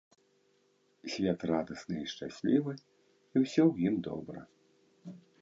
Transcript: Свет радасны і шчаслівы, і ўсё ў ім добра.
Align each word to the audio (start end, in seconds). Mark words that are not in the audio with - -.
Свет 1.15 1.39
радасны 1.51 1.97
і 2.05 2.09
шчаслівы, 2.13 2.73
і 3.35 3.45
ўсё 3.45 3.61
ў 3.71 3.93
ім 3.93 4.01
добра. 4.11 4.41